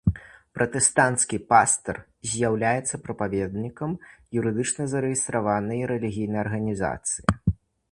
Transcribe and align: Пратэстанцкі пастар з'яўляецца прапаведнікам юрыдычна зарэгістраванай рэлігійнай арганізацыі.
Пратэстанцкі 0.57 1.37
пастар 1.53 1.95
з'яўляецца 2.29 2.95
прапаведнікам 3.05 3.91
юрыдычна 4.43 4.83
зарэгістраванай 4.97 5.87
рэлігійнай 5.95 6.41
арганізацыі. 6.49 7.23